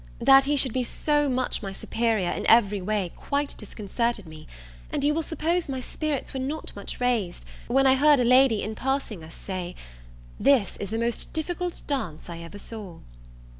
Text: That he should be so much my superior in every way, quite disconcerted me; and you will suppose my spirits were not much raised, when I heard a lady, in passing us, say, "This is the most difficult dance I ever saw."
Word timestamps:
That 0.17 0.45
he 0.45 0.55
should 0.55 0.73
be 0.73 0.83
so 0.83 1.29
much 1.29 1.61
my 1.61 1.71
superior 1.71 2.31
in 2.31 2.47
every 2.49 2.81
way, 2.81 3.11
quite 3.15 3.53
disconcerted 3.55 4.25
me; 4.25 4.47
and 4.89 5.03
you 5.03 5.13
will 5.13 5.21
suppose 5.21 5.69
my 5.69 5.79
spirits 5.79 6.33
were 6.33 6.39
not 6.39 6.75
much 6.75 6.99
raised, 6.99 7.45
when 7.67 7.85
I 7.85 7.93
heard 7.93 8.19
a 8.19 8.23
lady, 8.25 8.63
in 8.63 8.73
passing 8.73 9.23
us, 9.23 9.35
say, 9.35 9.75
"This 10.39 10.75
is 10.77 10.89
the 10.89 10.97
most 10.97 11.33
difficult 11.33 11.83
dance 11.85 12.31
I 12.31 12.39
ever 12.39 12.57
saw." 12.57 12.97